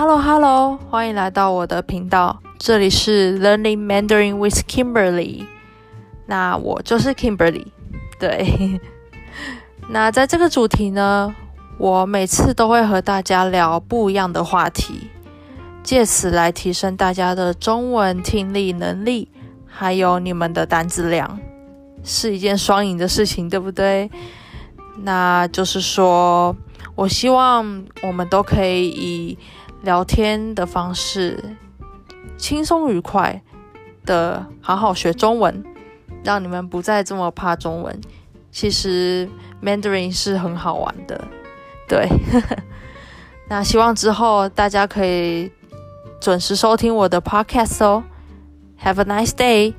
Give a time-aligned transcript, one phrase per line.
[0.00, 5.44] Hello Hello，欢迎来到我的频道，这里是 Learning Mandarin with Kimberly。
[6.24, 7.66] 那我就是 Kimberly，
[8.18, 8.80] 对。
[9.90, 11.34] 那在这个主题呢，
[11.76, 15.10] 我每次都会和大家聊不一样的话题，
[15.82, 19.28] 借此来提升大家的中文听力能力，
[19.66, 21.38] 还有你们的单词量，
[22.02, 24.10] 是一件双赢的事情，对不对？
[25.02, 26.56] 那就是说，
[26.94, 29.38] 我希望我们都可以以
[29.82, 31.56] 聊天的方式，
[32.36, 33.42] 轻松愉快
[34.04, 35.64] 的好好学中文，
[36.22, 38.00] 让你们不再这么怕中文。
[38.50, 39.28] 其实
[39.62, 41.24] Mandarin 是很好玩的，
[41.88, 42.08] 对。
[43.48, 45.50] 那希望之后大家可以
[46.20, 48.04] 准时收听我的 Podcast 哦。
[48.82, 49.74] Have a nice day.